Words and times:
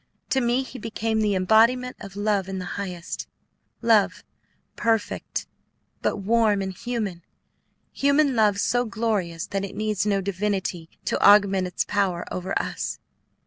To 0.31 0.41
me 0.41 0.63
he 0.63 0.79
became 0.79 1.21
the 1.21 1.35
embodiment 1.35 1.95
of 1.99 2.15
Love 2.15 2.49
in 2.49 2.57
the 2.57 2.65
highest, 2.73 3.27
Love 3.83 4.23
perfect, 4.75 5.45
but 6.01 6.17
warm 6.17 6.63
and 6.63 6.73
human; 6.73 7.21
human 7.93 8.35
Love 8.35 8.59
so 8.59 8.83
glorious 8.83 9.45
that 9.45 9.63
it 9.63 9.75
needs 9.75 10.03
no 10.07 10.19
divinity 10.19 10.89
to 11.05 11.21
augment 11.23 11.67
its 11.67 11.85
power 11.85 12.25
over 12.31 12.59
us. 12.59 12.97